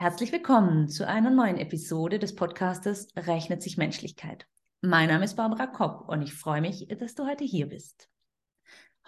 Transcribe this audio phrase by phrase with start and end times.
[0.00, 4.46] Herzlich willkommen zu einer neuen Episode des Podcastes Rechnet sich Menschlichkeit.
[4.80, 8.08] Mein Name ist Barbara Kopp und ich freue mich, dass du heute hier bist.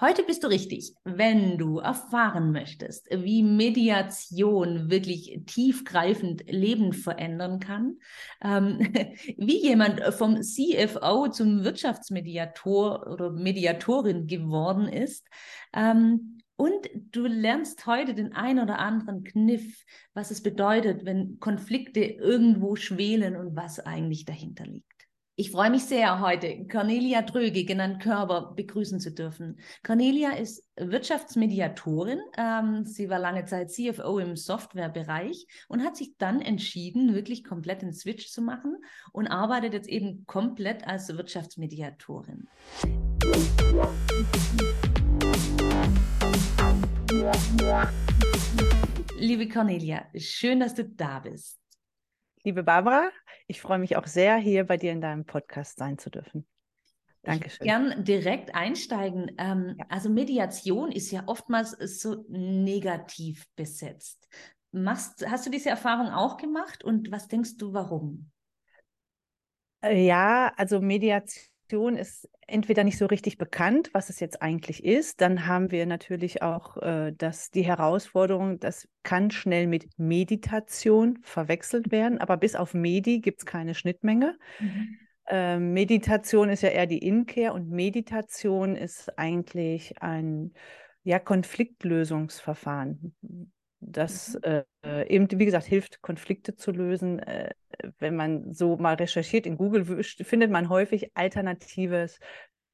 [0.01, 7.99] Heute bist du richtig, wenn du erfahren möchtest, wie Mediation wirklich tiefgreifend Leben verändern kann,
[8.43, 8.81] ähm,
[9.37, 15.29] wie jemand vom CFO zum Wirtschaftsmediator oder Mediatorin geworden ist,
[15.72, 22.01] ähm, und du lernst heute den ein oder anderen Kniff, was es bedeutet, wenn Konflikte
[22.01, 24.84] irgendwo schwelen und was eigentlich dahinter liegt.
[25.36, 29.59] Ich freue mich sehr, heute Cornelia Dröge, genannt Körber, begrüßen zu dürfen.
[29.83, 32.20] Cornelia ist Wirtschaftsmediatorin.
[32.36, 37.80] Ähm, sie war lange Zeit CFO im Softwarebereich und hat sich dann entschieden, wirklich komplett
[37.80, 38.77] den Switch zu machen
[39.12, 42.48] und arbeitet jetzt eben komplett als Wirtschaftsmediatorin.
[49.30, 51.61] Liebe Cornelia, schön, dass du da bist.
[52.43, 53.11] Liebe Barbara,
[53.47, 56.48] ich freue mich auch sehr, hier bei dir in deinem Podcast sein zu dürfen.
[57.22, 57.59] Dankeschön.
[57.61, 59.31] Ich gern direkt einsteigen.
[59.39, 59.87] Ähm, ja.
[59.89, 64.28] Also Mediation ist ja oftmals so negativ besetzt.
[64.72, 68.33] Machst, hast du diese Erfahrung auch gemacht und was denkst du, warum?
[69.81, 74.84] Äh, ja, also Mediation Meditation ist entweder nicht so richtig bekannt, was es jetzt eigentlich
[74.84, 75.20] ist.
[75.20, 81.92] Dann haben wir natürlich auch äh, dass die Herausforderung, das kann schnell mit Meditation verwechselt
[81.92, 84.36] werden, aber bis auf Medi gibt es keine Schnittmenge.
[84.58, 84.98] Mhm.
[85.26, 90.52] Äh, Meditation ist ja eher die Inkehr und Meditation ist eigentlich ein
[91.04, 93.14] ja, Konfliktlösungsverfahren
[93.81, 94.62] das mhm.
[94.84, 97.19] äh, eben, wie gesagt, hilft, Konflikte zu lösen.
[97.19, 97.50] Äh,
[97.98, 102.19] wenn man so mal recherchiert in Google, findet man häufig alternatives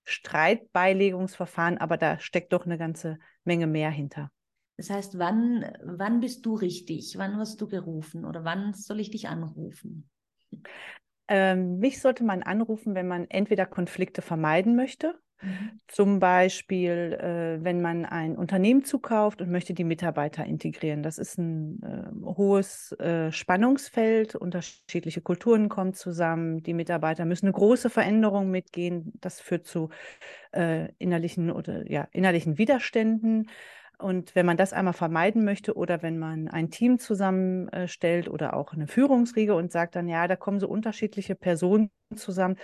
[0.04, 4.30] Streitbeilegungsverfahren, aber da steckt doch eine ganze Menge mehr hinter.
[4.76, 7.14] Das heißt, wann, wann bist du richtig?
[7.16, 10.08] Wann wirst du gerufen oder wann soll ich dich anrufen?
[11.28, 15.80] Ähm, mich sollte man anrufen, wenn man entweder Konflikte vermeiden möchte Mhm.
[15.86, 21.02] Zum Beispiel, äh, wenn man ein Unternehmen zukauft und möchte die Mitarbeiter integrieren.
[21.02, 24.34] Das ist ein äh, hohes äh, Spannungsfeld.
[24.34, 26.62] Unterschiedliche Kulturen kommen zusammen.
[26.62, 29.12] Die Mitarbeiter müssen eine große Veränderung mitgehen.
[29.20, 29.90] Das führt zu
[30.52, 33.50] äh, innerlichen oder ja, innerlichen Widerständen.
[33.98, 38.74] Und wenn man das einmal vermeiden möchte oder wenn man ein Team zusammenstellt oder auch
[38.74, 42.56] eine Führungsriege und sagt dann, ja, da kommen so unterschiedliche Personen zusammen,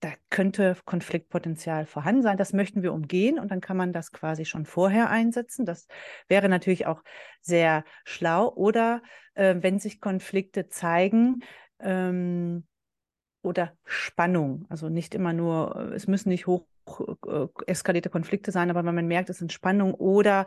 [0.00, 2.36] da könnte Konfliktpotenzial vorhanden sein.
[2.36, 5.66] Das möchten wir umgehen und dann kann man das quasi schon vorher einsetzen.
[5.66, 5.86] Das
[6.28, 7.02] wäre natürlich auch
[7.40, 8.52] sehr schlau.
[8.54, 9.02] Oder
[9.34, 11.40] äh, wenn sich Konflikte zeigen,
[11.80, 12.64] ähm,
[13.42, 14.66] oder Spannung.
[14.68, 16.66] Also nicht immer nur, es müssen nicht hoch
[17.26, 20.46] äh, eskalierte Konflikte sein, aber wenn man merkt, es sind Spannung oder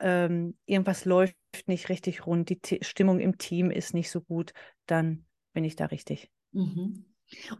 [0.00, 1.36] ähm, irgendwas läuft
[1.66, 4.52] nicht richtig rund, die T Stimmung im Team ist nicht so gut,
[4.86, 6.30] dann bin ich da richtig.
[6.52, 7.11] Mhm.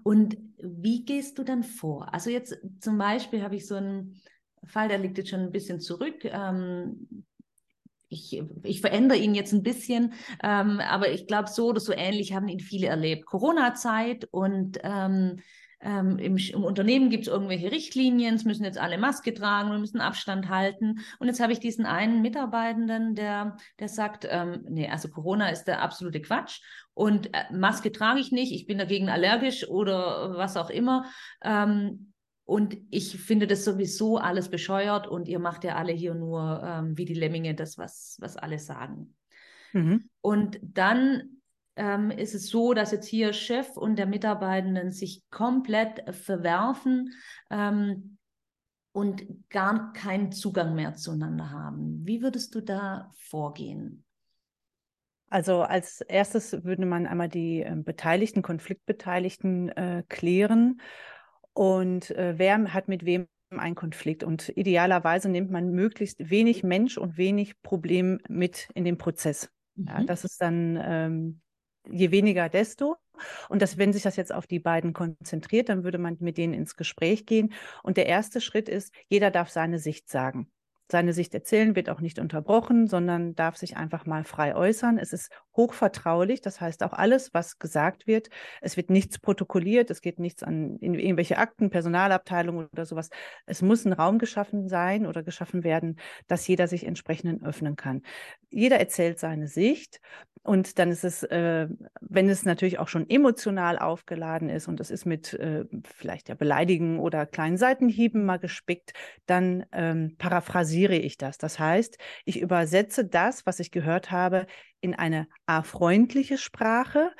[0.02, 2.12] Und wie gehst du dann vor?
[2.12, 4.20] Also jetzt zum Beispiel habe ich so einen
[4.64, 6.24] Fall, der liegt jetzt schon ein bisschen zurück.
[6.24, 7.24] Ähm,
[8.08, 10.12] ich, ich verändere ihn jetzt ein bisschen,
[10.42, 13.24] ähm, aber ich glaube, so oder so ähnlich haben ihn viele erlebt.
[13.24, 15.40] Corona-Zeit und ähm,
[15.82, 19.78] ähm, im, im, Unternehmen gibt es irgendwelche Richtlinien, es müssen jetzt alle Maske tragen, wir
[19.78, 21.00] müssen Abstand halten.
[21.18, 25.64] Und jetzt habe ich diesen einen Mitarbeitenden, der, der sagt, ähm, nee, also Corona ist
[25.64, 26.60] der absolute Quatsch
[26.94, 31.06] und äh, Maske trage ich nicht, ich bin dagegen allergisch oder was auch immer.
[31.42, 32.12] Ähm,
[32.44, 36.98] und ich finde das sowieso alles bescheuert und ihr macht ja alle hier nur ähm,
[36.98, 39.14] wie die Lemminge das, was, was alle sagen.
[39.72, 40.08] Mhm.
[40.20, 41.41] Und dann
[41.76, 47.12] ähm, ist es so, dass jetzt hier Chef und der Mitarbeitenden sich komplett verwerfen
[47.50, 48.18] ähm,
[48.92, 52.00] und gar keinen Zugang mehr zueinander haben.
[52.04, 54.04] Wie würdest du da vorgehen?
[55.30, 60.80] Also als erstes würde man einmal die äh, Beteiligten, Konfliktbeteiligten äh, klären
[61.54, 64.24] und äh, wer hat mit wem einen Konflikt.
[64.24, 69.50] Und idealerweise nimmt man möglichst wenig Mensch und wenig Problem mit in den Prozess.
[69.74, 69.86] Mhm.
[69.86, 71.40] Ja, das ist dann ähm,
[71.90, 72.96] je weniger, desto.
[73.48, 76.54] Und dass, wenn sich das jetzt auf die beiden konzentriert, dann würde man mit denen
[76.54, 77.52] ins Gespräch gehen.
[77.82, 80.50] Und der erste Schritt ist, jeder darf seine Sicht sagen
[80.92, 84.98] seine Sicht erzählen, wird auch nicht unterbrochen, sondern darf sich einfach mal frei äußern.
[84.98, 88.28] Es ist hochvertraulich, das heißt auch alles, was gesagt wird,
[88.60, 93.08] es wird nichts protokolliert, es geht nichts an irgendwelche Akten, Personalabteilung oder sowas.
[93.46, 95.98] Es muss ein Raum geschaffen sein oder geschaffen werden,
[96.28, 98.02] dass jeder sich entsprechend öffnen kann.
[98.50, 99.98] Jeder erzählt seine Sicht
[100.44, 101.68] und dann ist es, äh,
[102.00, 106.34] wenn es natürlich auch schon emotional aufgeladen ist und es ist mit äh, vielleicht ja
[106.34, 108.92] Beleidigen oder kleinen Seitenhieben mal gespickt,
[109.26, 111.38] dann ähm, paraphrasiert verbalisiere ich das.
[111.38, 114.46] Das heißt, ich übersetze das, was ich gehört habe,
[114.80, 117.10] in eine A-freundliche Sprache,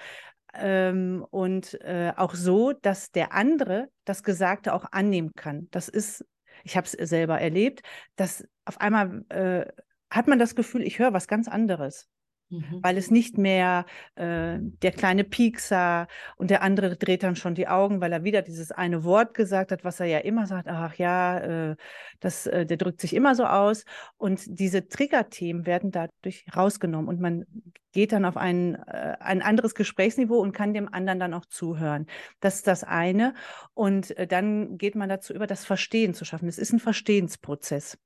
[0.54, 5.68] ähm, und äh, auch so, dass der andere das Gesagte auch annehmen kann.
[5.70, 6.26] Das ist,
[6.62, 7.80] ich habe es selber erlebt,
[8.16, 9.64] dass auf einmal äh,
[10.10, 12.06] hat man das Gefühl, ich höre was ganz anderes.
[12.52, 12.80] Mhm.
[12.82, 16.06] Weil es nicht mehr äh, der kleine Piekser
[16.36, 19.72] und der andere dreht dann schon die Augen, weil er wieder dieses eine Wort gesagt
[19.72, 21.76] hat, was er ja immer sagt, ach ja, äh,
[22.20, 23.84] das, äh, der drückt sich immer so aus.
[24.18, 27.46] Und diese Triggerthemen werden dadurch rausgenommen und man
[27.92, 32.06] geht dann auf ein, äh, ein anderes Gesprächsniveau und kann dem anderen dann auch zuhören.
[32.40, 33.32] Das ist das eine.
[33.72, 36.48] Und äh, dann geht man dazu über, das Verstehen zu schaffen.
[36.48, 37.98] Es ist ein Verstehensprozess.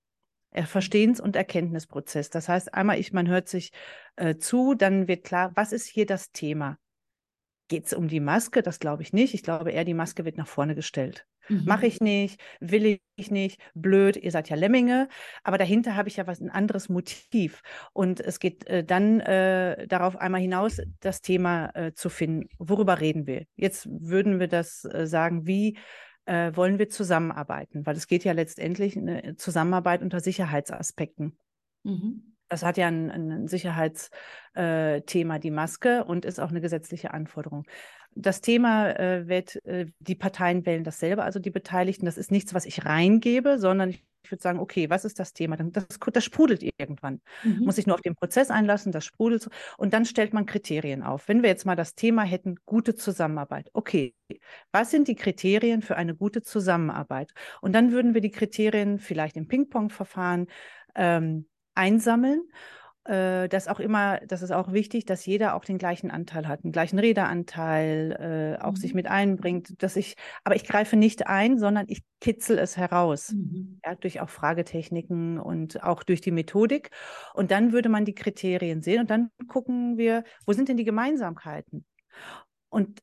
[0.52, 2.30] Verstehens- und Erkenntnisprozess.
[2.30, 3.72] Das heißt, einmal ich, man hört sich
[4.16, 6.78] äh, zu, dann wird klar, was ist hier das Thema?
[7.68, 8.62] Geht es um die Maske?
[8.62, 9.34] Das glaube ich nicht.
[9.34, 11.26] Ich glaube eher, die Maske wird nach vorne gestellt.
[11.48, 11.64] Mhm.
[11.64, 15.08] Mache ich nicht, will ich nicht, blöd, ihr seid ja Lemminge,
[15.44, 17.62] aber dahinter habe ich ja was ein anderes Motiv.
[17.92, 22.48] Und es geht äh, dann äh, darauf einmal hinaus, das Thema äh, zu finden.
[22.58, 23.46] Worüber reden wir?
[23.56, 25.78] Jetzt würden wir das äh, sagen, wie
[26.26, 27.86] äh, wollen wir zusammenarbeiten?
[27.86, 31.38] Weil es geht ja letztendlich eine Zusammenarbeit unter Sicherheitsaspekten.
[31.82, 32.34] Mhm.
[32.48, 37.64] Das hat ja ein, ein Sicherheitsthema, äh, die Maske, und ist auch eine gesetzliche Anforderung.
[38.14, 42.06] Das Thema äh, wird, äh, die Parteien wählen dasselbe, also die Beteiligten.
[42.06, 45.32] Das ist nichts, was ich reingebe, sondern ich ich würde sagen, okay, was ist das
[45.32, 45.56] Thema?
[45.56, 47.20] Das, das sprudelt irgendwann.
[47.44, 47.64] Mhm.
[47.64, 49.48] Muss ich nur auf den Prozess einlassen, das sprudelt.
[49.78, 51.28] Und dann stellt man Kriterien auf.
[51.28, 53.70] Wenn wir jetzt mal das Thema hätten, gute Zusammenarbeit.
[53.72, 54.14] Okay,
[54.72, 57.32] was sind die Kriterien für eine gute Zusammenarbeit?
[57.60, 60.48] Und dann würden wir die Kriterien vielleicht im Ping-Pong-Verfahren
[60.96, 62.42] ähm, einsammeln
[63.08, 66.64] äh, das auch immer, das ist auch wichtig, dass jeder auch den gleichen Anteil hat,
[66.64, 68.76] den gleichen Redeanteil, äh, auch mhm.
[68.76, 73.32] sich mit einbringt, dass ich, aber ich greife nicht ein, sondern ich kitzel es heraus,
[73.32, 73.80] mhm.
[73.84, 76.90] ja, durch auch Fragetechniken und auch durch die Methodik.
[77.34, 80.84] Und dann würde man die Kriterien sehen und dann gucken wir, wo sind denn die
[80.84, 81.84] Gemeinsamkeiten?
[82.68, 83.00] Und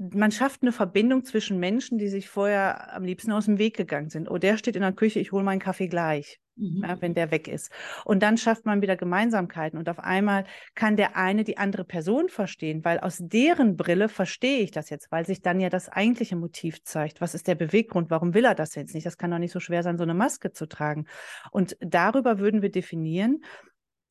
[0.00, 4.08] man schafft eine Verbindung zwischen Menschen, die sich vorher am liebsten aus dem Weg gegangen
[4.08, 4.30] sind.
[4.30, 6.82] Oh, der steht in der Küche, ich hole meinen Kaffee gleich, mhm.
[6.82, 7.70] ja, wenn der weg ist.
[8.06, 10.44] Und dann schafft man wieder Gemeinsamkeiten und auf einmal
[10.74, 15.12] kann der eine die andere Person verstehen, weil aus deren Brille verstehe ich das jetzt,
[15.12, 17.20] weil sich dann ja das eigentliche Motiv zeigt.
[17.20, 18.08] Was ist der Beweggrund?
[18.08, 19.04] Warum will er das jetzt nicht?
[19.06, 21.08] Das kann doch nicht so schwer sein, so eine Maske zu tragen.
[21.50, 23.42] Und darüber würden wir definieren,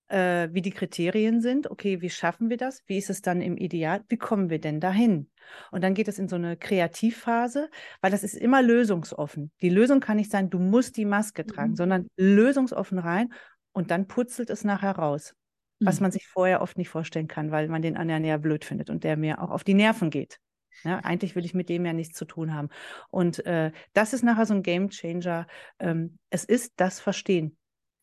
[0.09, 1.69] äh, wie die Kriterien sind.
[1.69, 2.83] Okay, wie schaffen wir das?
[2.87, 4.03] Wie ist es dann im Ideal?
[4.09, 5.29] Wie kommen wir denn dahin?
[5.71, 7.69] Und dann geht es in so eine Kreativphase,
[8.01, 9.51] weil das ist immer lösungsoffen.
[9.61, 11.75] Die Lösung kann nicht sein, du musst die Maske tragen, mhm.
[11.75, 13.33] sondern lösungsoffen rein
[13.71, 15.35] und dann putzelt es nachher raus.
[15.79, 15.87] Mhm.
[15.87, 18.89] Was man sich vorher oft nicht vorstellen kann, weil man den anderen ja blöd findet
[18.89, 20.39] und der mir auch auf die Nerven geht.
[20.83, 22.69] Ja, eigentlich will ich mit dem ja nichts zu tun haben.
[23.09, 25.45] Und äh, das ist nachher so ein Game Changer.
[25.77, 27.57] Ähm, es ist das Verstehen.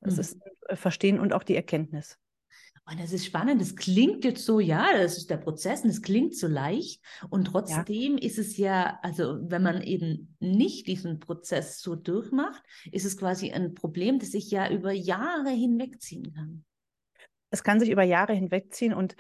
[0.06, 0.20] Es mhm.
[0.20, 0.38] ist
[0.68, 2.18] äh, Verstehen und auch die Erkenntnis.
[2.88, 3.60] Und das ist spannend.
[3.60, 7.02] Das klingt jetzt so, ja, das ist der Prozess und es klingt so leicht.
[7.30, 8.24] Und trotzdem ja.
[8.24, 12.62] ist es ja, also wenn man eben nicht diesen Prozess so durchmacht,
[12.92, 16.64] ist es quasi ein Problem, das sich ja über Jahre hinwegziehen kann.
[17.56, 19.16] Es kann sich über Jahre hinwegziehen und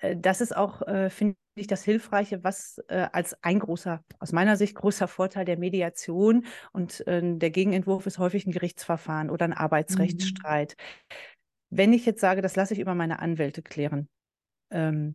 [0.00, 4.32] äh, das ist auch, äh, finde ich, das Hilfreiche, was äh, als ein großer, aus
[4.32, 9.44] meiner Sicht großer Vorteil der Mediation und äh, der Gegenentwurf ist häufig ein Gerichtsverfahren oder
[9.44, 10.76] ein Arbeitsrechtsstreit.
[10.78, 11.16] Mhm.
[11.70, 14.08] Wenn ich jetzt sage, das lasse ich über meine Anwälte klären,
[14.70, 15.14] ähm,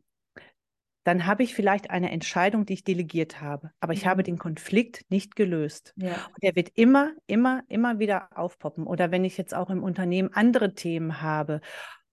[1.03, 4.09] dann habe ich vielleicht eine Entscheidung, die ich delegiert habe, aber ich mhm.
[4.09, 5.93] habe den Konflikt nicht gelöst.
[5.97, 6.13] Ja.
[6.13, 8.87] Und der wird immer, immer, immer wieder aufpoppen.
[8.87, 11.59] Oder wenn ich jetzt auch im Unternehmen andere Themen habe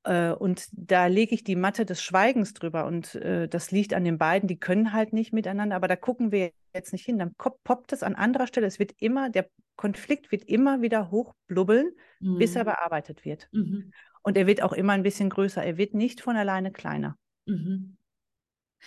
[0.02, 4.16] und da lege ich die Matte des Schweigens drüber und äh, das liegt an den
[4.16, 7.18] beiden, die können halt nicht miteinander, aber da gucken wir jetzt nicht hin.
[7.18, 8.66] Dann poppt es an anderer Stelle.
[8.66, 11.90] Es wird immer, der Konflikt wird immer wieder hochblubbeln,
[12.20, 12.38] mhm.
[12.38, 12.68] bis er mhm.
[12.68, 13.48] bearbeitet wird.
[13.52, 13.92] Mhm.
[14.22, 15.62] Und er wird auch immer ein bisschen größer.
[15.62, 17.16] Er wird nicht von alleine kleiner.
[17.46, 17.96] Mhm.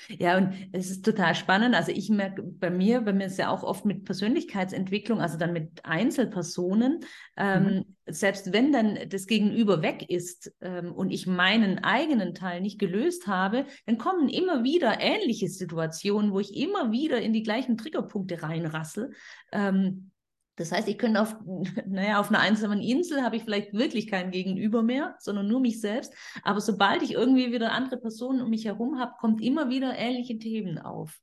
[0.10, 1.76] Ja, und es ist total spannend.
[1.76, 5.54] Also ich merke bei mir, bei mir ist ja auch oft mit Persönlichkeitsentwicklung, also dann
[5.54, 7.02] mit Einzelpersonen,
[7.38, 7.96] ähm, mhm.
[8.08, 13.28] selbst wenn dann das Gegenüber weg ist ähm, und ich meinen eigenen Teil nicht gelöst
[13.28, 18.42] habe, dann kommen immer wieder ähnliche Situationen, wo ich immer wieder in die gleichen Triggerpunkte
[18.42, 19.12] reinrassel.
[19.52, 20.12] Ähm,
[20.55, 21.36] das heißt, ich könnte auf,
[21.88, 25.81] naja, auf einer einsamen Insel habe ich vielleicht wirklich kein Gegenüber mehr, sondern nur mich
[25.81, 26.13] selbst.
[26.43, 30.38] Aber sobald ich irgendwie wieder andere Personen um mich herum habe, kommt immer wieder ähnliche
[30.38, 31.19] Themen auf.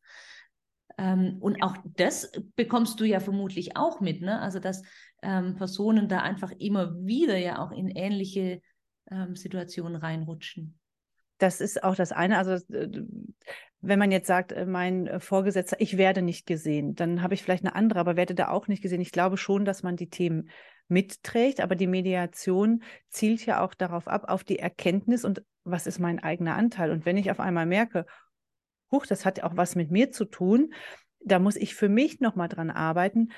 [0.98, 4.40] Ähm, und auch das bekommst du ja vermutlich auch mit, ne?
[4.40, 4.82] Also, dass
[5.22, 8.60] ähm, Personen da einfach immer wieder ja auch in ähnliche
[9.10, 10.79] ähm, Situationen reinrutschen.
[11.40, 12.38] Das ist auch das eine.
[12.38, 12.58] Also
[13.82, 17.42] wenn man jetzt sagt, äh, mein äh, Vorgesetzter, ich werde nicht gesehen, dann habe ich
[17.42, 19.00] vielleicht eine andere, aber werde da auch nicht gesehen.
[19.00, 20.50] Ich glaube schon, dass man die Themen
[20.88, 21.60] mitträgt.
[21.60, 26.18] Aber die Mediation zielt ja auch darauf ab, auf die Erkenntnis und was ist mein
[26.18, 26.90] eigener Anteil.
[26.90, 28.06] Und wenn ich auf einmal merke,
[28.90, 30.72] huch, das hat auch was mit mir zu tun,
[31.20, 33.28] da muss ich für mich nochmal dran arbeiten,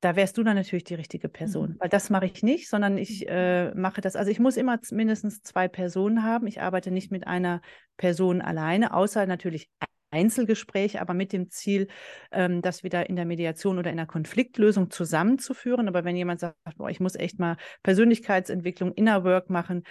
[0.00, 1.76] da wärst du dann natürlich die richtige Person, mhm.
[1.80, 3.28] weil das mache ich nicht, sondern ich mhm.
[3.28, 4.16] äh, mache das.
[4.16, 6.46] Also ich muss immer mindestens zwei Personen haben.
[6.46, 7.62] Ich arbeite nicht mit einer
[7.96, 9.70] Person alleine, außer natürlich
[10.14, 11.88] Einzelgespräche, aber mit dem Ziel,
[12.30, 15.88] ähm, das wieder in der Mediation oder in der Konfliktlösung zusammenzuführen.
[15.88, 19.82] Aber wenn jemand sagt, boah, ich muss echt mal Persönlichkeitsentwicklung, Inner Work machen,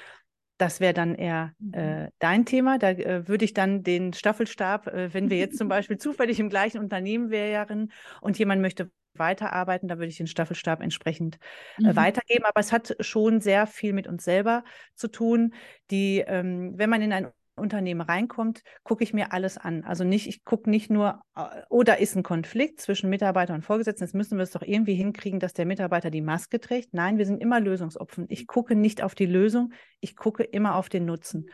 [0.58, 1.74] das wäre dann eher mhm.
[1.74, 2.78] äh, dein Thema.
[2.78, 6.50] Da äh, würde ich dann den Staffelstab, äh, wenn wir jetzt zum Beispiel zufällig im
[6.50, 7.92] gleichen Unternehmen wären
[8.22, 11.38] und jemand möchte weiterarbeiten, da würde ich den Staffelstab entsprechend
[11.78, 11.96] äh, mhm.
[11.96, 12.46] weitergeben.
[12.46, 14.64] Aber es hat schon sehr viel mit uns selber
[14.96, 15.54] zu tun.
[15.92, 19.84] Die, ähm, wenn man in ein Unternehmen reinkommt, gucke ich mir alles an.
[19.84, 21.22] Also nicht, ich gucke nicht nur,
[21.70, 24.06] oder äh, ist ein Konflikt zwischen Mitarbeiter und Vorgesetzten.
[24.06, 26.94] Jetzt müssen wir es doch irgendwie hinkriegen, dass der Mitarbeiter die Maske trägt.
[26.94, 28.26] Nein, wir sind immer Lösungsopfen.
[28.30, 31.50] Ich gucke nicht auf die Lösung, ich gucke immer auf den Nutzen.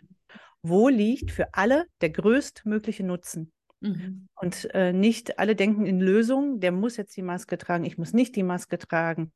[0.62, 3.52] Wo liegt für alle der größtmögliche Nutzen?
[3.82, 4.28] Mhm.
[4.36, 8.14] Und äh, nicht alle denken in Lösungen, der muss jetzt die Maske tragen, ich muss
[8.14, 9.32] nicht die Maske tragen.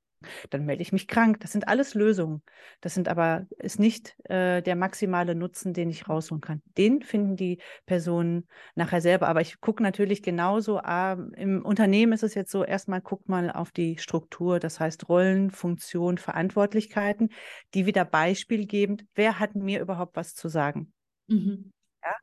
[0.52, 1.42] Dann melde ich mich krank.
[1.42, 2.44] Das sind alles Lösungen.
[2.82, 6.62] Das sind aber ist nicht äh, der maximale Nutzen, den ich rausholen kann.
[6.78, 9.28] Den finden die Personen nachher selber.
[9.28, 10.80] Aber ich gucke natürlich genauso.
[10.80, 14.60] Ah, Im Unternehmen ist es jetzt so: Erstmal guckt mal auf die Struktur.
[14.60, 17.30] Das heißt Rollen, Funktion, Verantwortlichkeiten,
[17.74, 18.98] die wieder Beispiel geben.
[19.16, 20.94] Wer hat mir überhaupt was zu sagen?
[21.28, 21.72] Mhm.
[22.04, 22.16] Ja,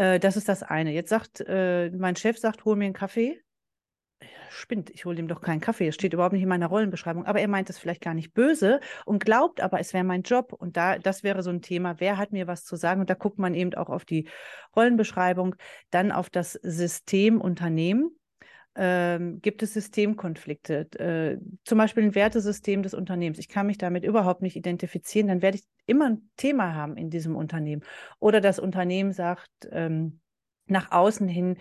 [0.00, 0.92] äh, das ist das eine.
[0.92, 3.38] Jetzt sagt, äh, mein Chef sagt, hol mir einen Kaffee.
[4.48, 5.88] Spinnt, ich hole ihm doch keinen Kaffee.
[5.88, 7.26] Es steht überhaupt nicht in meiner Rollenbeschreibung.
[7.26, 10.54] Aber er meint es vielleicht gar nicht böse und glaubt aber, es wäre mein Job.
[10.54, 12.00] Und da, das wäre so ein Thema.
[12.00, 13.02] Wer hat mir was zu sagen?
[13.02, 14.26] Und da guckt man eben auch auf die
[14.74, 15.54] Rollenbeschreibung,
[15.90, 18.10] dann auf das System Unternehmen
[18.82, 23.38] ähm, gibt es Systemkonflikte, äh, zum Beispiel ein Wertesystem des Unternehmens.
[23.38, 27.10] Ich kann mich damit überhaupt nicht identifizieren, dann werde ich immer ein Thema haben in
[27.10, 27.82] diesem Unternehmen.
[28.20, 30.20] Oder das Unternehmen sagt ähm,
[30.66, 31.58] nach außen hin,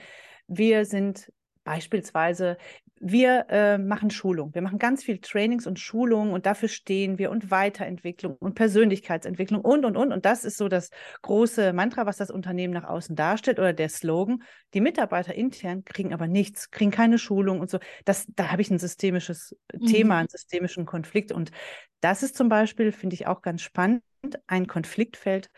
[0.48, 1.30] wir sind
[1.64, 2.58] Beispielsweise,
[3.00, 4.54] wir äh, machen Schulung.
[4.54, 9.62] Wir machen ganz viel Trainings und Schulungen und dafür stehen wir und Weiterentwicklung und Persönlichkeitsentwicklung
[9.62, 10.12] und, und, und.
[10.12, 10.90] Und das ist so das
[11.22, 14.44] große Mantra, was das Unternehmen nach außen darstellt oder der Slogan.
[14.74, 17.80] Die Mitarbeiter intern kriegen aber nichts, kriegen keine Schulung und so.
[18.04, 19.86] Das, da habe ich ein systemisches mhm.
[19.86, 21.32] Thema, einen systemischen Konflikt.
[21.32, 21.52] Und
[22.02, 24.04] das ist zum Beispiel, finde ich auch ganz spannend,
[24.48, 25.50] ein Konfliktfeld,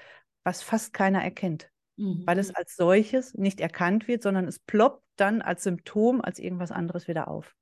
[0.43, 1.70] was fast keiner erkennt
[2.01, 2.23] mhm.
[2.25, 6.71] weil es als solches nicht erkannt wird, sondern es ploppt dann als Symptom, als irgendwas
[6.71, 7.55] anderes wieder auf.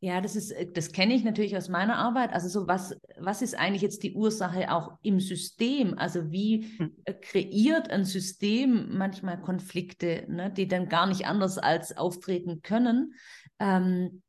[0.00, 2.32] Ja, das ist, äh, das kenne ich natürlich aus meiner Arbeit.
[2.32, 5.98] Also so was, was ist eigentlich jetzt die Ursache auch im System?
[5.98, 6.96] Also wie hm.
[7.04, 13.14] Äh, kreiert ein System manchmal Konflikte, ne, die dann gar nicht anders als auftreten können?
[13.58, 14.21] Ähm,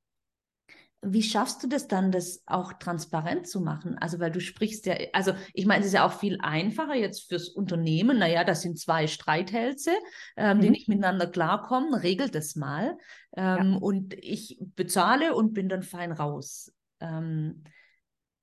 [1.03, 3.97] wie schaffst du das dann, das auch transparent zu machen?
[3.97, 7.27] Also, weil du sprichst ja, also ich meine, es ist ja auch viel einfacher jetzt
[7.27, 8.19] fürs Unternehmen.
[8.19, 9.91] Naja, das sind zwei Streithälse,
[10.37, 10.61] ähm, mhm.
[10.61, 12.97] die nicht miteinander klarkommen, regelt das mal.
[13.35, 13.77] Ähm, ja.
[13.77, 16.73] Und ich bezahle und bin dann fein raus.
[16.99, 17.63] Ähm,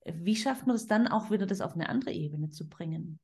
[0.04, 3.20] wie schafft man es dann auch wieder, das auf eine andere Ebene zu bringen?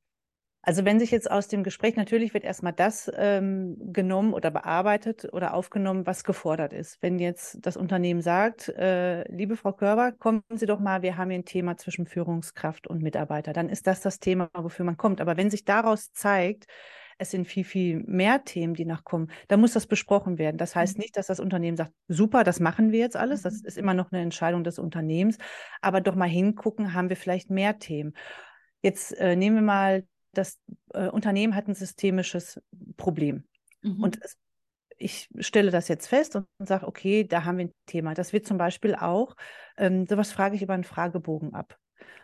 [0.67, 5.25] Also wenn sich jetzt aus dem Gespräch natürlich wird erstmal das ähm, genommen oder bearbeitet
[5.31, 7.01] oder aufgenommen, was gefordert ist.
[7.01, 11.29] Wenn jetzt das Unternehmen sagt, äh, liebe Frau Körber, kommen Sie doch mal, wir haben
[11.29, 15.21] hier ein Thema zwischen Führungskraft und Mitarbeiter, dann ist das das Thema, wofür man kommt.
[15.21, 16.65] Aber wenn sich daraus zeigt,
[17.17, 19.31] es sind viel, viel mehr Themen, die nachkommen.
[19.47, 20.57] Da muss das besprochen werden.
[20.57, 21.03] Das heißt mhm.
[21.03, 23.41] nicht, dass das Unternehmen sagt, super, das machen wir jetzt alles.
[23.41, 23.67] Das mhm.
[23.67, 25.37] ist immer noch eine Entscheidung des Unternehmens.
[25.79, 28.17] Aber doch mal hingucken, haben wir vielleicht mehr Themen.
[28.81, 30.03] Jetzt äh, nehmen wir mal
[30.33, 30.59] das
[30.93, 32.61] äh, Unternehmen hat ein systemisches
[32.97, 33.43] Problem.
[33.81, 34.03] Mhm.
[34.03, 34.37] Und es,
[34.97, 38.13] ich stelle das jetzt fest und, und sage, okay, da haben wir ein Thema.
[38.13, 39.35] Das wird zum Beispiel auch,
[39.77, 41.77] ähm, sowas frage ich über einen Fragebogen ab.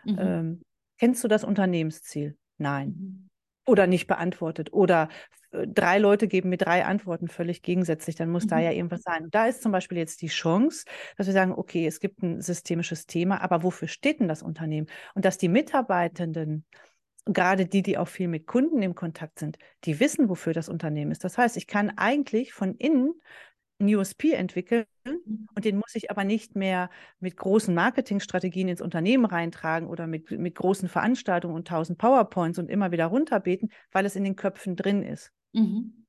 [0.04, 0.18] Mhm.
[0.20, 0.62] Ähm,
[0.98, 2.38] kennst du das Unternehmensziel?
[2.58, 2.88] Nein.
[2.88, 3.30] Mhm.
[3.66, 4.74] Oder nicht beantwortet.
[4.74, 5.08] Oder
[5.52, 8.64] äh, drei Leute geben mir drei Antworten völlig gegensätzlich, dann muss da mhm.
[8.64, 9.24] ja irgendwas sein.
[9.24, 10.86] Und da ist zum Beispiel jetzt die Chance,
[11.18, 14.88] dass wir sagen, okay, es gibt ein systemisches Thema, aber wofür steht denn das Unternehmen?
[15.14, 16.66] Und dass die Mitarbeitenden
[17.26, 21.12] gerade die, die auch viel mit Kunden im Kontakt sind, die wissen, wofür das Unternehmen
[21.12, 21.24] ist.
[21.24, 23.14] Das heißt, ich kann eigentlich von innen
[23.80, 25.48] einen USP entwickeln mhm.
[25.56, 26.90] und den muss ich aber nicht mehr
[27.20, 32.70] mit großen Marketingstrategien ins Unternehmen reintragen oder mit, mit großen Veranstaltungen und tausend PowerPoints und
[32.70, 35.32] immer wieder runterbeten, weil es in den Köpfen drin ist.
[35.54, 36.06] Mhm.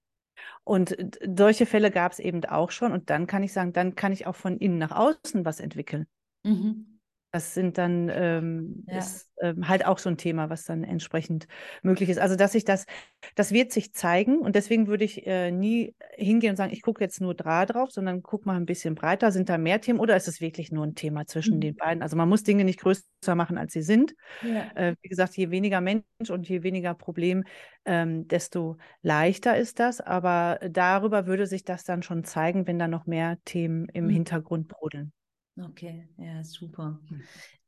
[0.65, 0.97] Und
[1.37, 2.93] solche Fälle gab es eben auch schon.
[2.93, 6.07] Und dann kann ich sagen, dann kann ich auch von innen nach außen was entwickeln.
[6.43, 6.94] Mhm.
[7.35, 8.99] Das sind dann ähm, ja.
[8.99, 11.49] ist ähm, halt auch so ein Thema, was dann entsprechend
[11.83, 12.19] möglich ist.
[12.19, 12.87] Also dass sich das,
[13.35, 17.03] das wird sich zeigen und deswegen würde ich äh, nie hingehen und sagen, ich gucke
[17.03, 19.33] jetzt nur da drauf, sondern guck mal ein bisschen breiter.
[19.33, 21.61] Sind da mehr Themen oder ist es wirklich nur ein Thema zwischen mhm.
[21.63, 22.05] den beiden?
[22.05, 24.15] Also man muss Dinge nicht größer machen, als sie sind.
[24.43, 24.71] Ja.
[24.77, 27.43] Äh, wie gesagt, je weniger Mensch und je weniger Problem,
[27.85, 30.01] ähm, desto leichter ist das.
[30.01, 34.11] Aber darüber würde sich das dann schon zeigen, wenn da noch mehr Themen im mhm.
[34.11, 35.13] Hintergrund brodeln.
[35.57, 37.01] Okay, ja, super.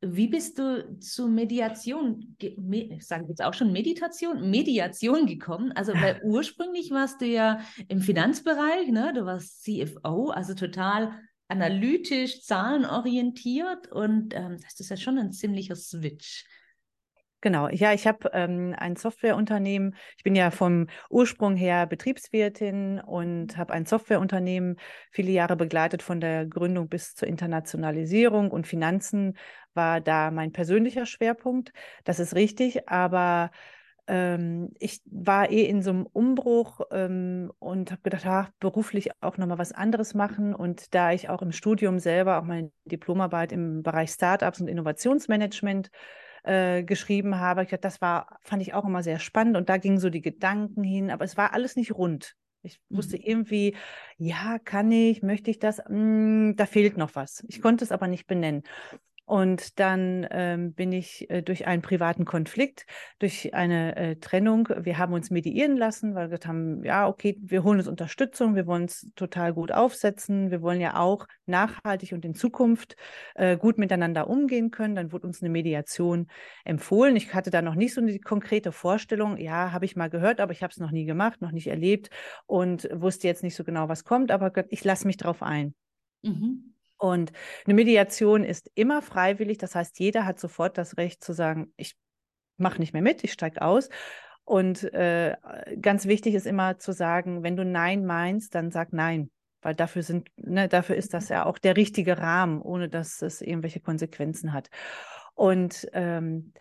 [0.00, 5.70] Wie bist du zu Mediation, ich sage jetzt auch schon Meditation, Mediation gekommen?
[5.72, 9.12] Also, weil ursprünglich warst du ja im Finanzbereich, ne?
[9.14, 11.16] Du warst CFO, also total
[11.48, 16.44] analytisch, zahlenorientiert und ähm, das ist ja schon ein ziemlicher Switch.
[17.46, 19.94] Genau, ja, ich habe ähm, ein Softwareunternehmen.
[20.16, 24.80] Ich bin ja vom Ursprung her Betriebswirtin und habe ein Softwareunternehmen
[25.12, 29.36] viele Jahre begleitet von der Gründung bis zur Internationalisierung und Finanzen
[29.74, 31.72] war da mein persönlicher Schwerpunkt.
[32.02, 33.52] Das ist richtig, aber
[34.08, 39.36] ähm, ich war eh in so einem Umbruch ähm, und habe gedacht, ach, beruflich auch
[39.38, 40.52] nochmal was anderes machen.
[40.52, 45.92] Und da ich auch im Studium selber auch meine Diplomarbeit im Bereich Startups und Innovationsmanagement
[46.84, 47.62] geschrieben habe.
[47.62, 50.22] Ich dachte, das war, fand ich auch immer sehr spannend und da gingen so die
[50.22, 52.36] Gedanken hin, aber es war alles nicht rund.
[52.62, 53.22] Ich wusste mhm.
[53.24, 53.76] irgendwie,
[54.16, 55.78] ja, kann ich, möchte ich das?
[55.86, 57.44] Hm, da fehlt noch was.
[57.48, 58.62] Ich konnte es aber nicht benennen.
[59.26, 62.86] Und dann ähm, bin ich äh, durch einen privaten Konflikt,
[63.18, 67.36] durch eine äh, Trennung, wir haben uns mediieren lassen, weil wir gesagt haben, ja, okay,
[67.40, 72.12] wir holen uns Unterstützung, wir wollen es total gut aufsetzen, wir wollen ja auch nachhaltig
[72.12, 72.94] und in Zukunft
[73.34, 74.94] äh, gut miteinander umgehen können.
[74.94, 76.28] Dann wurde uns eine Mediation
[76.64, 77.16] empfohlen.
[77.16, 80.52] Ich hatte da noch nicht so eine konkrete Vorstellung, ja, habe ich mal gehört, aber
[80.52, 82.10] ich habe es noch nie gemacht, noch nicht erlebt
[82.46, 85.74] und wusste jetzt nicht so genau, was kommt, aber ich lasse mich drauf ein.
[86.22, 86.75] Mhm.
[87.06, 87.32] Und
[87.64, 89.58] eine Mediation ist immer freiwillig.
[89.58, 91.96] Das heißt, jeder hat sofort das Recht zu sagen, ich
[92.56, 93.88] mache nicht mehr mit, ich steige aus.
[94.44, 95.36] Und äh,
[95.80, 99.30] ganz wichtig ist immer zu sagen, wenn du Nein meinst, dann sag Nein.
[99.62, 103.40] Weil dafür sind, ne, dafür ist das ja auch der richtige Rahmen, ohne dass es
[103.40, 104.70] irgendwelche Konsequenzen hat.
[105.34, 106.52] Und ähm,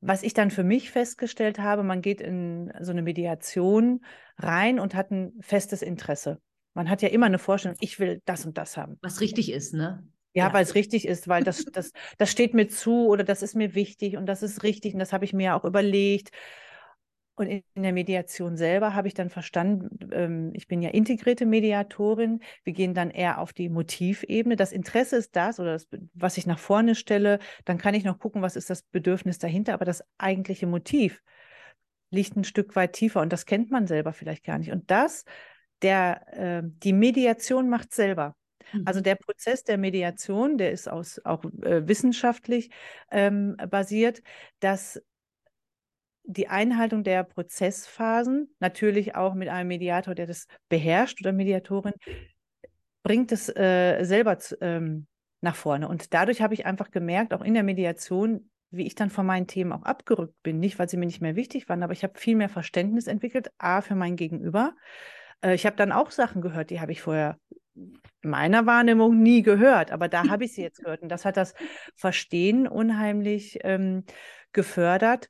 [0.00, 4.04] was ich dann für mich festgestellt habe, man geht in so eine Mediation
[4.36, 6.40] rein und hat ein festes Interesse.
[6.78, 8.98] Man hat ja immer eine Vorstellung, ich will das und das haben.
[9.02, 10.06] Was richtig ist, ne?
[10.32, 10.52] Ja, ja.
[10.52, 13.74] weil es richtig ist, weil das, das, das steht mir zu oder das ist mir
[13.74, 16.30] wichtig und das ist richtig und das habe ich mir auch überlegt.
[17.34, 22.44] Und in der Mediation selber habe ich dann verstanden, ähm, ich bin ja integrierte Mediatorin.
[22.62, 24.54] Wir gehen dann eher auf die Motivebene.
[24.54, 27.40] Das Interesse ist das oder das, was ich nach vorne stelle.
[27.64, 29.74] Dann kann ich noch gucken, was ist das Bedürfnis dahinter.
[29.74, 31.24] Aber das eigentliche Motiv
[32.10, 34.70] liegt ein Stück weit tiefer und das kennt man selber vielleicht gar nicht.
[34.70, 35.24] Und das
[35.82, 38.34] der, äh, die Mediation macht selber.
[38.84, 39.04] Also mhm.
[39.04, 42.70] der Prozess der Mediation, der ist aus, auch äh, wissenschaftlich
[43.10, 44.22] ähm, basiert,
[44.60, 45.00] dass
[46.24, 51.94] die Einhaltung der Prozessphasen, natürlich auch mit einem Mediator, der das beherrscht oder Mediatorin,
[53.02, 55.06] bringt es äh, selber zu, ähm,
[55.40, 55.88] nach vorne.
[55.88, 59.46] Und dadurch habe ich einfach gemerkt, auch in der Mediation, wie ich dann von meinen
[59.46, 60.58] Themen auch abgerückt bin.
[60.58, 63.50] Nicht, weil sie mir nicht mehr wichtig waren, aber ich habe viel mehr Verständnis entwickelt,
[63.56, 64.74] a, für mein Gegenüber
[65.42, 67.38] äh, ich habe dann auch Sachen gehört, die habe ich vorher
[67.74, 71.02] in meiner Wahrnehmung nie gehört, aber da habe ich sie jetzt gehört.
[71.02, 71.54] Und das hat das
[71.94, 74.04] Verstehen unheimlich ähm,
[74.52, 75.28] gefördert.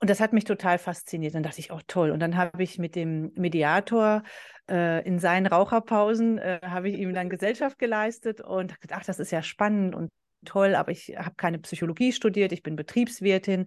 [0.00, 1.34] Und das hat mich total fasziniert.
[1.34, 2.10] Dann dachte ich, oh toll.
[2.12, 4.22] Und dann habe ich mit dem Mediator
[4.70, 9.18] äh, in seinen Raucherpausen, äh, habe ich ihm dann Gesellschaft geleistet und gedacht, ach, das
[9.18, 10.10] ist ja spannend und
[10.44, 13.66] toll, aber ich habe keine Psychologie studiert, ich bin Betriebswirtin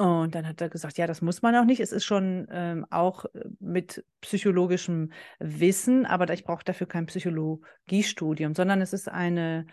[0.00, 1.80] und dann hat er gesagt, ja, das muss man auch nicht.
[1.80, 8.54] Es ist schon ähm, auch äh, mit psychologischem Wissen, aber ich brauche dafür kein Psychologiestudium,
[8.54, 9.66] sondern es ist eine,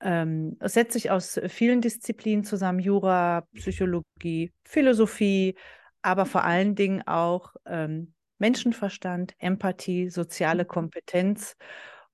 [0.00, 5.56] ähm, es setzt sich aus vielen Disziplinen zusammen, Jura, Psychologie, Philosophie,
[6.02, 10.68] aber vor allen Dingen auch ähm, Menschenverstand, Empathie, soziale mhm.
[10.68, 11.56] Kompetenz.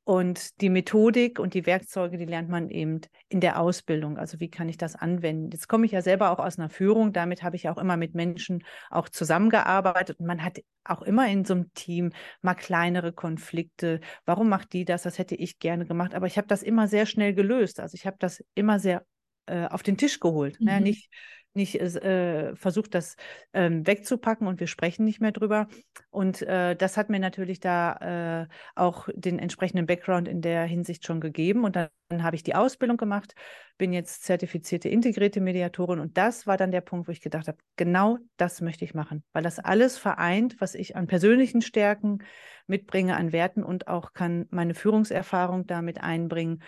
[0.06, 4.18] Und die Methodik und die Werkzeuge, die lernt man eben in der Ausbildung.
[4.18, 5.50] Also wie kann ich das anwenden?
[5.50, 7.12] Jetzt komme ich ja selber auch aus einer Führung.
[7.12, 10.20] Damit habe ich auch immer mit Menschen auch zusammengearbeitet.
[10.20, 13.98] Und man hat auch immer in so einem Team mal kleinere Konflikte.
[14.24, 15.02] Warum macht die das?
[15.02, 16.14] Das hätte ich gerne gemacht.
[16.14, 17.80] Aber ich habe das immer sehr schnell gelöst.
[17.80, 19.04] Also ich habe das immer sehr
[19.46, 20.60] äh, auf den Tisch geholt.
[20.60, 20.70] Ne?
[20.70, 20.78] Mhm.
[20.78, 20.80] Ne?
[20.82, 21.10] Nicht
[21.56, 23.16] nicht äh, versucht, das
[23.52, 25.68] ähm, wegzupacken und wir sprechen nicht mehr drüber.
[26.10, 31.06] Und äh, das hat mir natürlich da äh, auch den entsprechenden Background in der Hinsicht
[31.06, 31.64] schon gegeben.
[31.64, 33.34] Und dann, dann habe ich die Ausbildung gemacht,
[33.78, 36.00] bin jetzt zertifizierte integrierte Mediatorin.
[36.00, 39.24] Und das war dann der Punkt, wo ich gedacht habe, genau das möchte ich machen,
[39.32, 42.18] weil das alles vereint, was ich an persönlichen Stärken
[42.66, 46.62] mitbringe, an Werten und auch kann meine Führungserfahrung damit einbringen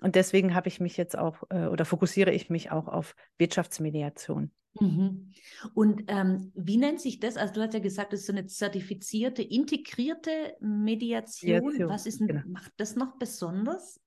[0.00, 4.50] Und deswegen habe ich mich jetzt auch äh, oder fokussiere ich mich auch auf Wirtschaftsmediation.
[4.80, 5.32] Mhm.
[5.74, 7.36] Und ähm, wie nennt sich das?
[7.36, 11.64] Also du hast ja gesagt, das ist so eine zertifizierte, integrierte Mediation.
[11.64, 12.42] Mediation Was ist, genau.
[12.46, 14.00] macht das noch besonders?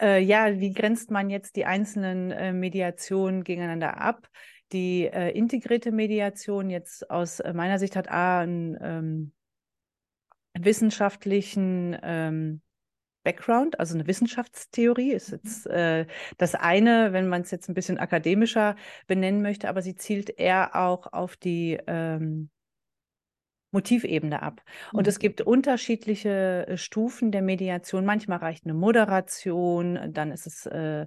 [0.00, 4.28] Äh, ja, wie grenzt man jetzt die einzelnen äh, Mediationen gegeneinander ab?
[4.72, 9.32] Die äh, integrierte Mediation jetzt aus äh, meiner Sicht hat A, einen ähm,
[10.58, 12.62] wissenschaftlichen ähm,
[13.22, 15.40] Background, also eine Wissenschaftstheorie ist mhm.
[15.42, 16.06] jetzt äh,
[16.38, 20.74] das eine, wenn man es jetzt ein bisschen akademischer benennen möchte, aber sie zielt eher
[20.76, 22.50] auch auf die ähm,
[23.72, 24.62] Motivebene ab.
[24.92, 25.08] Und mhm.
[25.08, 28.04] es gibt unterschiedliche äh, Stufen der Mediation.
[28.04, 31.06] Manchmal reicht eine Moderation, dann ist es äh,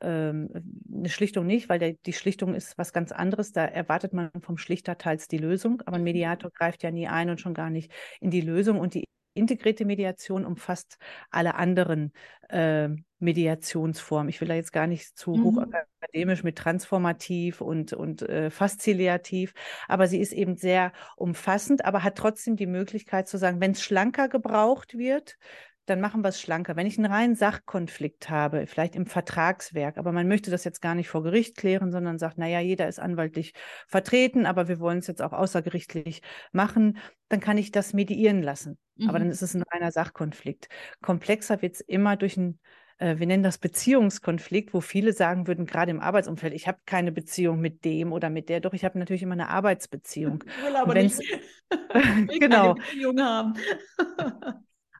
[0.00, 0.48] ähm,
[0.92, 3.52] eine Schlichtung nicht, weil der, die Schlichtung ist was ganz anderes.
[3.52, 6.04] Da erwartet man vom Schlichter teils die Lösung, aber ein mhm.
[6.04, 8.80] Mediator greift ja nie ein und schon gar nicht in die Lösung.
[8.80, 10.98] Und die integrierte Mediation umfasst
[11.30, 12.12] alle anderen
[12.48, 14.28] äh, Mediationsformen.
[14.28, 15.44] Ich will da jetzt gar nicht zu mhm.
[15.44, 19.54] hochakademisch mit transformativ und, und äh, fasziliativ,
[19.88, 23.82] aber sie ist eben sehr umfassend, aber hat trotzdem die Möglichkeit zu sagen, wenn es
[23.82, 25.38] schlanker gebraucht wird,
[25.86, 26.76] dann machen wir es schlanker.
[26.76, 30.94] Wenn ich einen reinen Sachkonflikt habe, vielleicht im Vertragswerk, aber man möchte das jetzt gar
[30.94, 33.52] nicht vor Gericht klären, sondern sagt, naja, jeder ist anwaltlich
[33.88, 38.78] vertreten, aber wir wollen es jetzt auch außergerichtlich machen, dann kann ich das mediieren lassen.
[38.96, 39.08] Mhm.
[39.08, 40.68] Aber dann ist es ein reiner Sachkonflikt.
[41.02, 42.60] Komplexer wird es immer durch ein
[42.98, 47.10] äh, wir nennen das Beziehungskonflikt, wo viele sagen würden, gerade im Arbeitsumfeld, ich habe keine
[47.10, 50.44] Beziehung mit dem oder mit der, doch ich habe natürlich immer eine Arbeitsbeziehung.
[50.58, 51.18] Ich will aber nicht
[52.40, 52.74] genau.
[52.74, 53.54] keine Beziehung haben.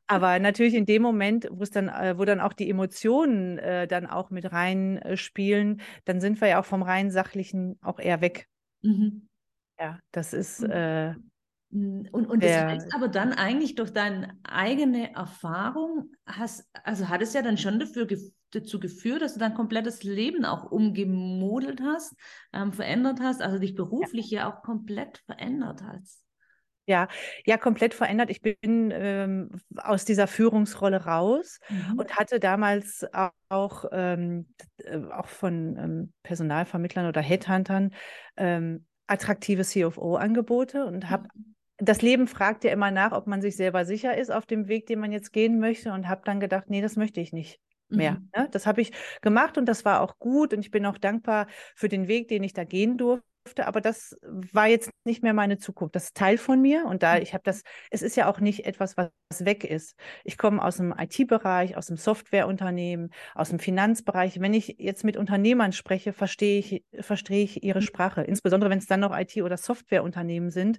[0.07, 3.87] Aber natürlich in dem Moment, wo es dann, äh, wo dann auch die Emotionen äh,
[3.87, 8.21] dann auch mit reinspielen, äh, dann sind wir ja auch vom rein sachlichen auch eher
[8.21, 8.49] weg.
[8.83, 9.29] Mhm.
[9.79, 10.61] Ja, das ist.
[10.61, 10.71] Mhm.
[10.71, 11.13] Äh,
[11.71, 17.23] mm, und, und das heißt aber dann eigentlich durch deine eigene Erfahrung, hast, also hat
[17.23, 18.07] es ja dann schon dafür
[18.51, 22.15] dazu geführt, dass du dein komplettes Leben auch umgemodelt hast,
[22.53, 24.43] ähm, verändert hast, also dich beruflich ja.
[24.43, 26.22] ja auch komplett verändert hast.
[26.87, 27.07] Ja,
[27.47, 28.29] ja, komplett verändert.
[28.31, 28.57] Ich bin
[28.93, 31.99] ähm, aus dieser Führungsrolle raus mhm.
[31.99, 33.07] und hatte damals
[33.49, 37.93] auch, ähm, äh, auch von ähm, Personalvermittlern oder Headhuntern
[38.37, 41.55] ähm, attraktive CFO-Angebote und habe mhm.
[41.79, 44.87] das Leben fragt ja immer nach, ob man sich selber sicher ist auf dem Weg,
[44.87, 48.13] den man jetzt gehen möchte und habe dann gedacht, nee, das möchte ich nicht mehr.
[48.13, 48.31] Mhm.
[48.35, 48.49] Ne?
[48.51, 48.91] Das habe ich
[49.21, 52.43] gemacht und das war auch gut und ich bin auch dankbar für den Weg, den
[52.43, 55.95] ich da gehen durfte aber das war jetzt nicht mehr meine Zukunft.
[55.95, 57.23] Das ist Teil von mir und da mhm.
[57.23, 59.95] ich habe das, es ist ja auch nicht etwas, was weg ist.
[60.25, 64.41] Ich komme aus dem IT-Bereich, aus dem Softwareunternehmen, aus dem Finanzbereich.
[64.41, 67.85] Wenn ich jetzt mit Unternehmern spreche, verstehe ich, verstehe ich ihre mhm.
[67.85, 70.79] Sprache, insbesondere wenn es dann noch IT- oder Softwareunternehmen sind.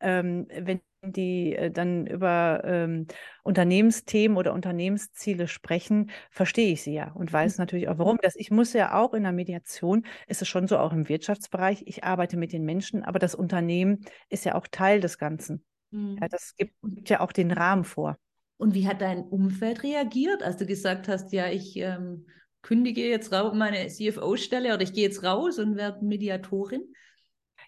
[0.00, 3.06] Ähm, wenn die äh, dann über ähm,
[3.42, 7.62] Unternehmensthemen oder Unternehmensziele sprechen, verstehe ich sie ja und weiß mhm.
[7.62, 8.18] natürlich auch warum.
[8.20, 11.82] Das, ich muss ja auch in der Mediation, ist es schon so auch im Wirtschaftsbereich,
[11.86, 15.64] ich arbeite mit den Menschen, aber das Unternehmen ist ja auch Teil des Ganzen.
[15.90, 16.18] Mhm.
[16.20, 18.16] Ja, das gibt, gibt, ja auch den Rahmen vor.
[18.56, 22.26] Und wie hat dein Umfeld reagiert, als du gesagt hast, ja, ich ähm,
[22.62, 26.82] kündige jetzt meine CFO-Stelle oder ich gehe jetzt raus und werde Mediatorin?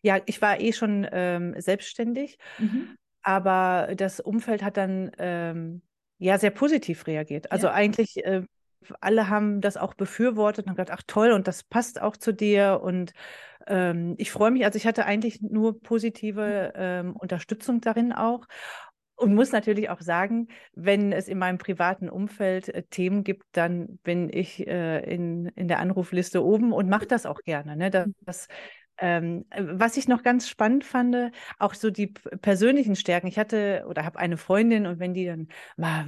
[0.02, 2.38] Ja, ich war eh schon ähm, selbstständig.
[2.58, 2.96] Mhm.
[3.22, 5.82] Aber das Umfeld hat dann ähm,
[6.18, 7.52] ja sehr positiv reagiert.
[7.52, 7.74] Also ja.
[7.74, 8.42] eigentlich äh,
[9.00, 12.32] alle haben das auch befürwortet und haben gesagt, ach toll, und das passt auch zu
[12.32, 12.80] dir.
[12.82, 13.12] Und
[13.66, 18.46] ähm, ich freue mich, also ich hatte eigentlich nur positive ähm, Unterstützung darin auch.
[19.16, 23.98] Und muss natürlich auch sagen, wenn es in meinem privaten Umfeld äh, Themen gibt, dann
[23.98, 27.76] bin ich äh, in, in der Anrufliste oben und mache das auch gerne.
[27.76, 27.90] Ne?
[27.90, 28.48] Das, das
[29.00, 31.16] ähm, was ich noch ganz spannend fand,
[31.58, 33.26] auch so die persönlichen Stärken.
[33.26, 36.06] Ich hatte oder habe eine Freundin und wenn die dann mal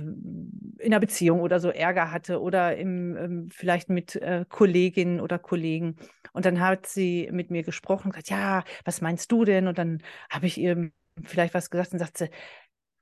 [0.78, 5.38] in einer Beziehung oder so Ärger hatte oder im, ähm, vielleicht mit äh, Kolleginnen oder
[5.38, 5.96] Kollegen
[6.33, 9.66] und dann hat sie mit mir gesprochen und gesagt, ja, was meinst du denn?
[9.68, 10.90] Und dann habe ich ihr
[11.24, 12.31] vielleicht was gesagt und sagte,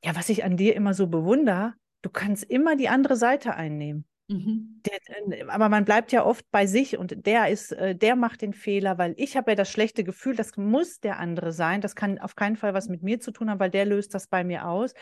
[0.05, 4.05] ja, was ich an dir immer so bewundere, du kannst immer die andere Seite einnehmen.
[4.31, 4.81] Mhm.
[4.87, 8.53] Der, aber man bleibt ja oft bei sich und der ist, äh, der macht den
[8.53, 11.81] Fehler, weil ich habe ja das schlechte Gefühl, das muss der andere sein.
[11.81, 14.29] Das kann auf keinen Fall was mit mir zu tun haben, weil der löst das
[14.29, 14.95] bei mir aus.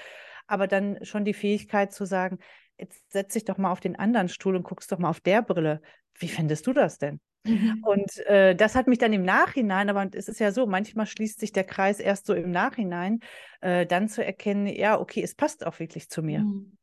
[0.47, 2.39] Aber dann schon die Fähigkeit zu sagen,
[2.79, 5.43] jetzt setz dich doch mal auf den anderen Stuhl und guckst doch mal auf der
[5.43, 5.83] Brille.
[6.19, 7.21] Wie findest du das denn?
[7.45, 7.85] Mhm.
[7.85, 11.39] Und äh, das hat mich dann im Nachhinein, aber es ist ja so, manchmal schließt
[11.39, 13.21] sich der Kreis erst so im Nachhinein,
[13.61, 16.41] äh, dann zu erkennen, ja, okay, es passt auch wirklich zu mir.
[16.41, 16.78] Mhm.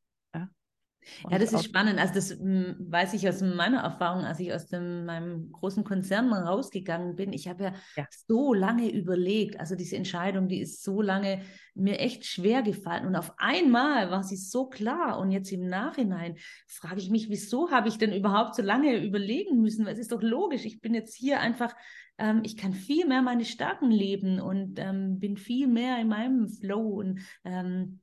[1.30, 2.00] Ja, das ist spannend.
[2.00, 6.32] Also das hm, weiß ich aus meiner Erfahrung, als ich aus dem, meinem großen Konzern
[6.34, 7.34] rausgegangen bin.
[7.34, 9.60] Ich habe ja, ja, so lange überlegt.
[9.60, 11.42] Also diese Entscheidung, die ist so lange
[11.76, 13.06] mir echt schwer gefallen.
[13.06, 15.20] Und auf einmal war sie so klar.
[15.20, 16.36] Und jetzt im Nachhinein
[16.68, 19.86] frage ich mich, wieso habe ich denn überhaupt so lange überlegen müssen?
[19.86, 20.66] Weil es ist doch logisch.
[20.66, 21.76] Ich bin jetzt hier einfach,
[22.18, 26.48] ähm, ich kann viel mehr meine Stärken leben und ähm, bin viel mehr in meinem
[26.48, 28.00] Flow und ähm,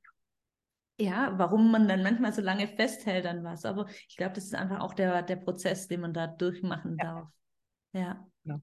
[0.99, 3.65] ja, warum man dann manchmal so lange festhält an was.
[3.65, 7.05] Aber ich glaube, das ist einfach auch der, der Prozess, den man da durchmachen ja.
[7.05, 7.27] darf.
[7.93, 8.27] Ja.
[8.43, 8.59] ja.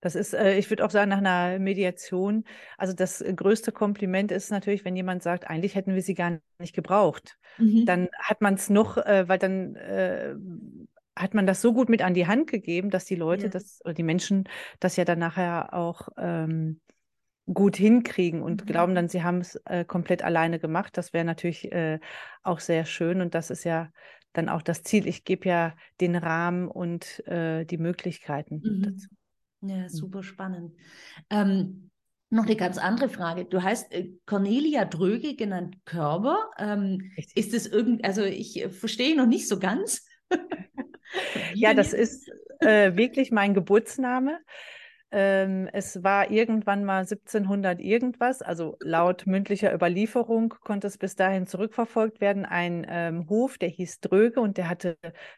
[0.00, 2.44] Das ist, äh, ich würde auch sagen, nach einer Mediation,
[2.78, 6.74] also das größte Kompliment ist natürlich, wenn jemand sagt, eigentlich hätten wir sie gar nicht
[6.74, 7.38] gebraucht.
[7.58, 7.84] Mhm.
[7.84, 10.34] Dann hat man es noch, äh, weil dann äh,
[11.14, 13.48] hat man das so gut mit an die Hand gegeben, dass die Leute ja.
[13.50, 14.44] das oder die Menschen
[14.78, 16.80] das ja dann nachher auch ähm,
[17.52, 18.66] gut hinkriegen und mhm.
[18.66, 20.96] glauben dann, sie haben es äh, komplett alleine gemacht.
[20.96, 21.98] Das wäre natürlich äh,
[22.42, 23.90] auch sehr schön und das ist ja
[24.32, 25.06] dann auch das Ziel.
[25.06, 28.82] Ich gebe ja den Rahmen und äh, die Möglichkeiten mhm.
[28.82, 29.08] dazu.
[29.62, 29.88] Ja, mhm.
[29.88, 30.74] super spannend.
[31.28, 31.90] Ähm,
[32.30, 33.44] noch eine ganz andere Frage.
[33.44, 36.50] Du heißt äh, Cornelia Dröge, genannt Körber.
[36.58, 40.06] Ähm, ist das irgend, also ich äh, verstehe noch nicht so ganz.
[41.54, 44.38] ja, das ist äh, wirklich mein Geburtsname.
[45.12, 51.46] Ähm, es war irgendwann mal 1700 irgendwas, also laut mündlicher Überlieferung konnte es bis dahin
[51.46, 52.44] zurückverfolgt werden.
[52.44, 54.96] Ein ähm, Hof, der hieß Dröge und der hatte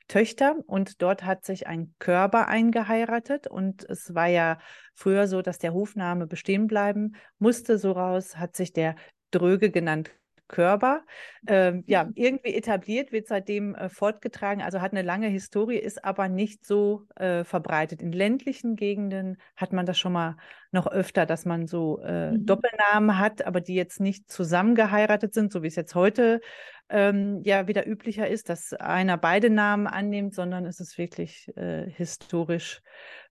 [0.09, 4.59] Töchter und dort hat sich ein Körper eingeheiratet und es war ja
[4.95, 7.79] früher so, dass der Hofname bestehen bleiben musste.
[7.79, 8.95] So raus hat sich der
[9.31, 10.11] Dröge genannt
[10.49, 11.03] Körper.
[11.47, 12.13] Ähm, ja, mhm.
[12.15, 17.07] irgendwie etabliert, wird seitdem äh, fortgetragen, also hat eine lange Historie, ist aber nicht so
[17.17, 18.03] äh, verbreitet.
[18.03, 20.37] In ländlichen Gegenden hat man das schon mal
[20.71, 22.47] noch öfter, dass man so äh, mhm.
[22.47, 26.41] Doppelnamen hat, aber die jetzt nicht zusammengeheiratet sind, so wie es jetzt heute
[26.89, 31.89] ähm, ja wieder üblicher ist, dass einer beide Namen annimmt, sondern es ist wirklich äh,
[31.91, 32.83] historisch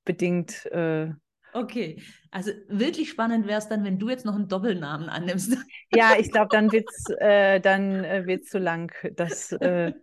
[0.04, 1.12] bedingt äh,
[1.53, 5.57] Okay, also wirklich spannend wäre es dann, wenn du jetzt noch einen Doppelnamen annimmst.
[5.93, 8.93] Ja, ich glaube, dann wird es äh, dann äh, wird's zu lang.
[9.15, 9.93] Das, äh,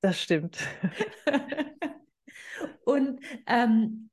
[0.00, 0.58] das stimmt.
[2.84, 4.08] Und ähm,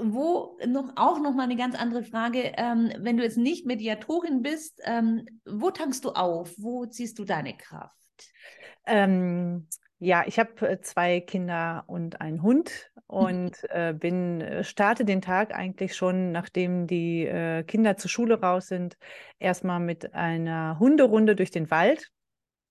[0.00, 4.42] wo noch auch noch mal eine ganz andere Frage, ähm, wenn du jetzt nicht Mediatorin
[4.42, 6.54] bist, ähm, wo tankst du auf?
[6.56, 7.96] Wo ziehst du deine Kraft?
[8.86, 9.68] Ähm,
[10.00, 15.20] ja, ich habe äh, zwei Kinder und einen Hund und äh, bin äh, starte den
[15.20, 18.96] Tag eigentlich schon, nachdem die äh, Kinder zur Schule raus sind,
[19.38, 22.10] erstmal mit einer Hunderunde durch den Wald.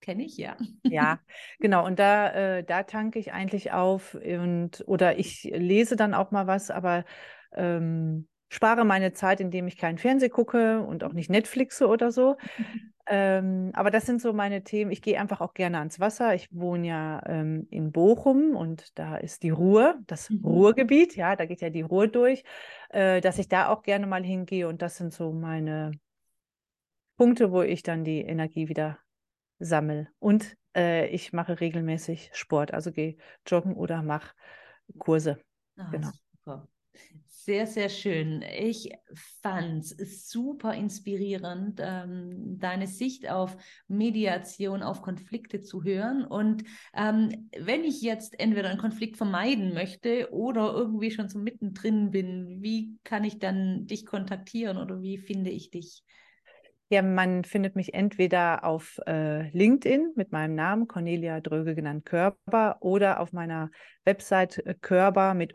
[0.00, 0.56] Kenne ich, ja.
[0.82, 1.20] Ja,
[1.60, 1.86] genau.
[1.86, 6.46] Und da, äh, da tanke ich eigentlich auf und oder ich lese dann auch mal
[6.48, 7.04] was, aber
[7.52, 12.36] ähm, spare meine Zeit, indem ich keinen Fernseh gucke und auch nicht Netflixe oder so.
[13.12, 14.92] Ähm, aber das sind so meine Themen.
[14.92, 16.32] Ich gehe einfach auch gerne ans Wasser.
[16.36, 20.44] Ich wohne ja ähm, in Bochum und da ist die Ruhr, das mhm.
[20.44, 22.44] Ruhrgebiet, ja, da geht ja die Ruhr durch,
[22.90, 25.90] äh, dass ich da auch gerne mal hingehe und das sind so meine
[27.16, 28.98] Punkte, wo ich dann die Energie wieder
[29.58, 30.06] sammle.
[30.20, 34.36] Und äh, ich mache regelmäßig Sport, also gehe joggen oder mache
[34.98, 35.40] Kurse.
[35.76, 36.10] Ah, genau.
[36.30, 36.68] Super.
[37.42, 38.42] Sehr, sehr schön.
[38.42, 38.90] Ich
[39.40, 43.56] fand es super inspirierend, ähm, deine Sicht auf
[43.88, 46.22] Mediation, auf Konflikte zu hören.
[46.22, 52.10] Und ähm, wenn ich jetzt entweder einen Konflikt vermeiden möchte oder irgendwie schon so mittendrin
[52.10, 56.04] bin, wie kann ich dann dich kontaktieren oder wie finde ich dich?
[56.90, 62.76] Ja, man findet mich entweder auf äh, LinkedIn mit meinem Namen, Cornelia Dröge genannt Körper,
[62.80, 63.70] oder auf meiner
[64.04, 65.54] Website äh, Körper mit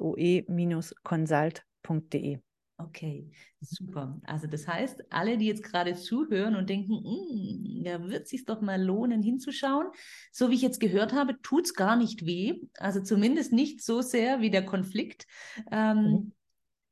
[1.89, 2.39] oe-consult.de.
[2.77, 4.19] Okay, super.
[4.25, 8.59] Also das heißt, alle, die jetzt gerade zuhören und denken, mm, ja, wird sich doch
[8.59, 9.87] mal lohnen, hinzuschauen.
[10.33, 12.55] So wie ich jetzt gehört habe, tut es gar nicht weh.
[12.77, 15.25] Also zumindest nicht so sehr wie der Konflikt.
[15.71, 16.31] Ähm, mhm.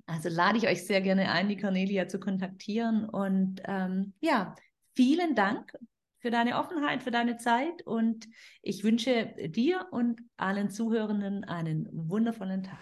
[0.06, 3.10] Also lade ich euch sehr gerne ein, die Cornelia zu kontaktieren.
[3.10, 4.56] Und ähm, ja,
[4.96, 5.74] vielen Dank
[6.24, 8.30] für deine Offenheit, für deine Zeit und
[8.62, 12.80] ich wünsche dir und allen Zuhörenden einen wundervollen Tag.